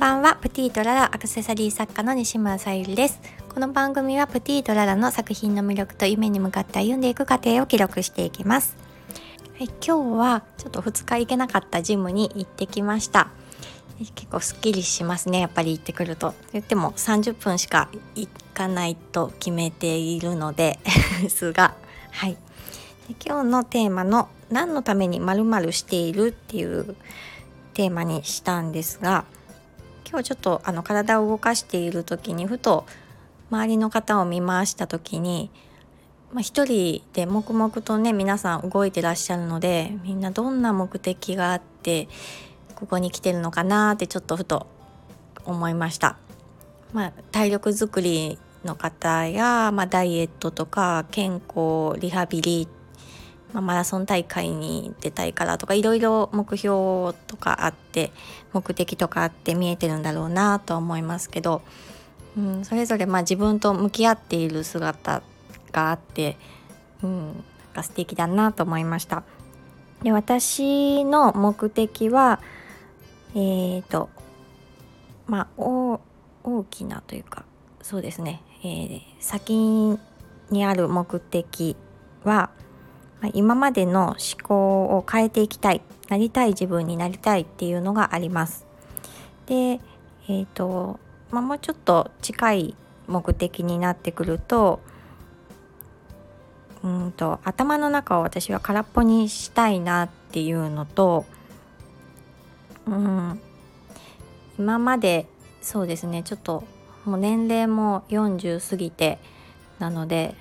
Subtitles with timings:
[0.00, 0.38] ばんは。
[0.40, 3.20] プティとララアクセサリー作家の西村さゆりです。
[3.52, 8.78] この番組はプティとララの作品の魅力と夢に向かって歩んでいく過程を記録していきます。
[9.58, 13.28] はい、今日はちょっと2日行けなかったジムに行ってきました。
[14.14, 15.38] 結構すっきりしますね。
[15.38, 16.32] やっぱり行ってくると。
[16.54, 20.78] 言っても30分しか行かないと決めているので
[21.20, 21.74] ですが。
[22.12, 22.38] はい。
[23.06, 26.96] で今日のテーマの「何のために〇〇している?」っていう
[27.74, 29.26] テーマにしたんですが
[30.08, 32.86] 今日ちょっとあの体を動かしている時にふと
[33.50, 35.50] 周りの方を見回した時に、
[36.32, 42.08] まあ、一人で黙々とね皆さん動いてらっしゃるのでみんなどんな目的があって
[42.74, 44.66] ここに来てるのかなってちょっとふと
[45.44, 46.16] 思いました。
[46.92, 52.68] まあ、体力づくりの方や、まあ、ダイエットとか健康リハビリ
[53.52, 58.12] まあ、マラソン大会に出たいからとかいろいろ目標とかあって
[58.52, 61.62] 目的とかあって見えてるんだろうなと思いますけど、
[62.36, 65.22] うん、それぞれまあ自分と向き合っている姿
[65.72, 66.36] があって、
[67.02, 67.34] うん、なん
[67.74, 69.24] か素敵だなと思いました。
[70.02, 72.40] で私の目的は
[73.34, 74.08] えーと
[75.26, 76.00] まあ大
[76.70, 77.44] きなというか
[77.82, 79.98] そうですね、えー、先
[80.50, 81.76] にある目的
[82.24, 82.50] は
[83.34, 88.66] 今までの思考を変えていきたいなりたい自分になりたいっていうのがあります。
[89.46, 90.98] でえっ、ー、と、
[91.30, 92.74] まあ、もうちょっと近い
[93.06, 94.80] 目的になってくると
[96.82, 101.26] うんと頭の中を私は空っぽにしたいなっていうのと、
[102.86, 103.40] うん、
[104.58, 105.26] 今まで
[105.60, 106.64] そうですねちょっと
[107.04, 109.18] もう年齢も40過ぎて
[109.78, 110.34] なので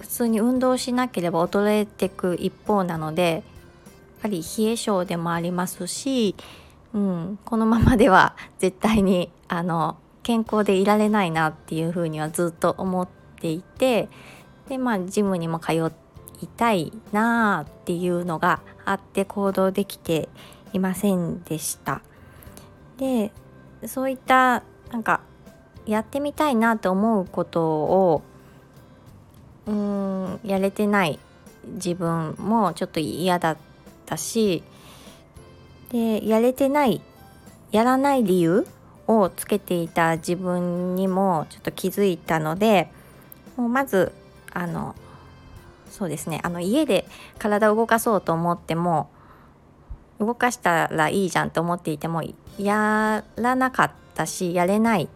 [0.00, 3.42] 普通に運動しなければ衰えていく一方なのでやっ
[4.22, 6.34] ぱり冷え性でもありますし、
[6.94, 13.08] うん、このままでは 絶対にあの健康でいられないなっていうふうにはずっと思っ
[13.40, 14.08] ていて
[14.68, 15.72] でまあジムにも通
[16.40, 20.28] いたいなあっていうのがあって行動できて
[20.72, 22.02] いませんでした。
[22.98, 23.32] で
[23.86, 25.20] そういったなんか
[25.86, 28.22] やってみたいなと思うことを
[29.66, 31.18] うーんやれてない
[31.64, 33.56] 自分もちょっと嫌だっ
[34.04, 34.62] たし
[35.90, 37.00] でやれてない
[37.72, 38.66] やらない理由
[39.06, 42.90] をつけていた自分にもちょっと気づいたので
[43.56, 44.12] もうまず
[44.52, 44.94] あの
[45.90, 47.06] そうですねあの家で
[47.38, 49.10] 体を動かそうと思っても
[50.18, 52.22] 動かしたらいいじゃんと思っていても
[52.58, 55.08] やらなかったしやれない。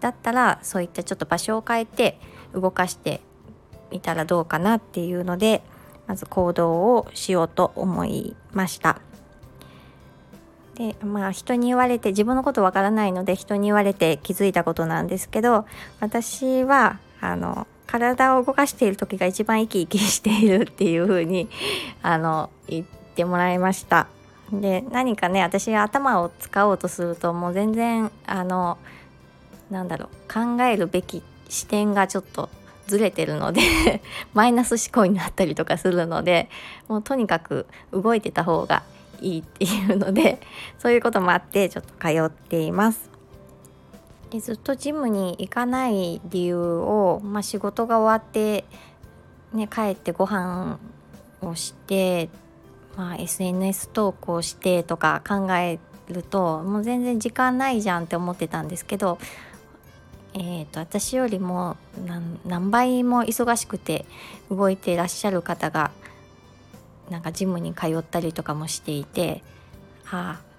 [0.00, 2.18] だったらそういったちょっと場所を変えて
[2.52, 3.20] 動かして
[3.92, 5.62] みたらどうかなっていうので
[6.06, 9.00] まず行動をしようと思いました。
[10.74, 15.66] でまあ人に言われて自分のことわからないので人に言われて気づいたことなんですけど
[16.00, 21.48] 私はあの体を動かしている時が一番生き生きしているっていう風に
[22.02, 24.06] あの言ってもらいました。
[24.50, 28.76] で何かね私頭を使おうとするともう全然あの
[29.70, 32.50] なんだろう考えるべき視点がちょっと
[32.86, 33.60] ずれてるので
[34.34, 36.48] マイナス思考になったりとかするので
[36.88, 38.82] もうとにかく動いてた方が
[39.20, 40.40] いいっていうので
[40.78, 43.10] そういうこともあってちょっと通っています。
[44.30, 48.64] でずっとジムに行かない理由を、まあ、仕事が終わって、
[49.52, 50.78] ね、帰ってご飯
[51.42, 52.30] をして、
[52.96, 55.78] まあ、SNS 投稿してとか考え
[56.08, 59.18] るともう全然時間ないじゃんって思ってたんですけど
[60.34, 61.76] えーと、私よりも
[62.46, 64.06] 何倍も忙しくて
[64.50, 65.90] 動いていらっしゃる方が
[67.10, 69.42] なんかジムに通ったりとかもしていて
[70.10, 70.52] ああ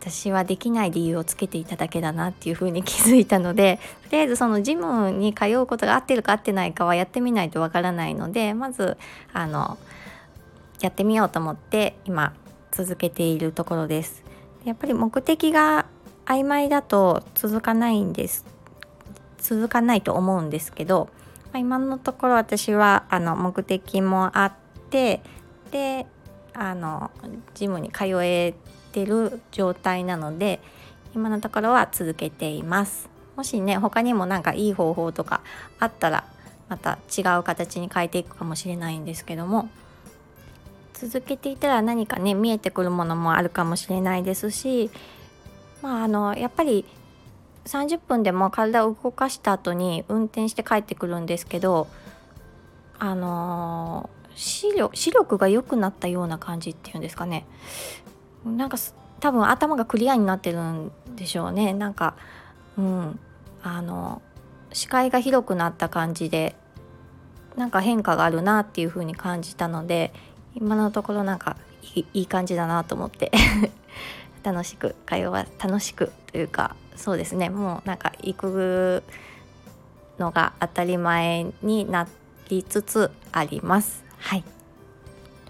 [0.00, 3.80] 私はできない理由をつけていただけだなっていうふうに気づいたので
[4.10, 8.98] とりあえずそのジムに通うことが合ってるか合ってないかはやってみないとわからないのでまず
[9.32, 9.78] あの
[10.82, 12.34] やってみようと思って今
[12.70, 14.24] 続けているところです。
[14.64, 15.86] やっぱり目的が
[16.26, 18.53] 曖昧だと続かないんです
[19.44, 21.10] 続かないと思うんですけど、
[21.46, 24.52] まあ、今のところ私はあの目的もあっ
[24.88, 25.20] て
[25.70, 26.06] で
[26.54, 27.10] あの
[27.52, 28.54] ジムに通え
[28.92, 30.60] てる状態なので
[31.14, 33.10] 今のところは続けています。
[33.36, 35.42] もしね他にもなんかいい方法とか
[35.78, 36.24] あったら
[36.70, 39.68] また違う形に変えていくかもしれないんですけども
[40.94, 44.90] 続けていたら何かね見えてくるものもあるかもしれないですし
[45.82, 46.84] まああのやっぱり
[47.64, 51.86] 30分でも体を動かした後に運転して帰ってくるんですけど
[52.98, 57.46] あのー、視力視力が良くなったような感じっていうんですかね。
[58.44, 58.76] なんか
[59.20, 61.72] 多分頭がクリアになってるんでしょうね。
[61.72, 62.14] なんか
[62.76, 63.18] うん。
[63.66, 64.20] あの
[64.74, 66.54] 視界が広くなった感じで
[67.56, 70.12] なんか変化があるなっていう風に感じたので
[70.54, 71.56] 今のところなんか
[71.94, 73.32] いい感じだなと思って。
[74.44, 77.50] 楽しく会話楽しくというかそうですね。
[77.50, 79.02] もうなんか行く
[80.18, 82.06] のが当たり前にな
[82.48, 84.04] りつつあります。
[84.18, 84.42] はい。
[84.42, 84.46] ち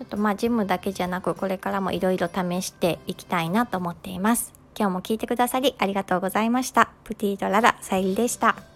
[0.01, 4.53] ょっとまあジムだけじゃなくこれからもいろいろ試していきたいなと思っています。
[4.77, 6.91] 今日も聞いてくださりありがとうございました。
[7.05, 8.74] プティードララさゆりでした。